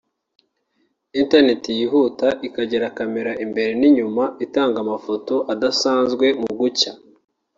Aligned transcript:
internet 1.21 1.63
yihuta 1.79 2.27
ikanagira 2.47 2.87
camera 2.97 3.31
imbere 3.45 3.71
n’inyuma 3.79 4.23
itanga 4.45 4.77
amafoto 4.83 5.35
adasanzwe 5.53 6.25
mu 6.41 6.49
gucya 6.59 6.91